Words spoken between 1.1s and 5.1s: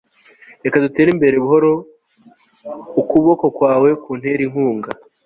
imbere buhoro; ukuboko kwawe kuntere inkunga